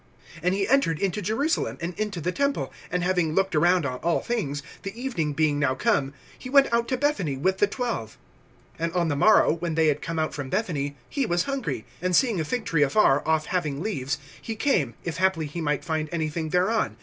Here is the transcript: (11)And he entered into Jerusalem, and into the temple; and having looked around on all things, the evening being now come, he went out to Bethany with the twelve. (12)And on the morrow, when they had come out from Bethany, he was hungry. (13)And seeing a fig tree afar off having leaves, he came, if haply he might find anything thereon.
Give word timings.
(11)And 0.41 0.53
he 0.53 0.67
entered 0.67 0.97
into 0.97 1.21
Jerusalem, 1.21 1.77
and 1.79 1.93
into 1.93 2.19
the 2.19 2.31
temple; 2.31 2.73
and 2.89 3.03
having 3.03 3.35
looked 3.35 3.53
around 3.55 3.85
on 3.85 3.99
all 3.99 4.19
things, 4.19 4.63
the 4.81 4.99
evening 4.99 5.33
being 5.33 5.59
now 5.59 5.75
come, 5.75 6.15
he 6.39 6.49
went 6.49 6.73
out 6.73 6.87
to 6.87 6.97
Bethany 6.97 7.37
with 7.37 7.59
the 7.59 7.67
twelve. 7.67 8.17
(12)And 8.79 8.95
on 8.95 9.09
the 9.09 9.15
morrow, 9.15 9.53
when 9.53 9.75
they 9.75 9.89
had 9.89 10.01
come 10.01 10.17
out 10.17 10.33
from 10.33 10.49
Bethany, 10.49 10.95
he 11.07 11.27
was 11.27 11.43
hungry. 11.43 11.85
(13)And 12.01 12.15
seeing 12.15 12.39
a 12.39 12.45
fig 12.45 12.65
tree 12.65 12.81
afar 12.81 13.21
off 13.27 13.45
having 13.45 13.79
leaves, 13.83 14.17
he 14.41 14.55
came, 14.55 14.95
if 15.03 15.17
haply 15.17 15.45
he 15.45 15.61
might 15.61 15.85
find 15.85 16.09
anything 16.11 16.49
thereon. 16.49 16.97